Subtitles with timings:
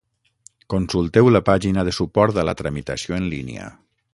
[0.73, 3.69] Consulteu la pàgina de suport a la tramitació en línia.